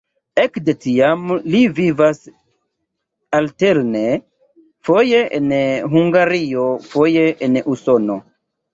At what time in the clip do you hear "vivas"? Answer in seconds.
1.79-2.23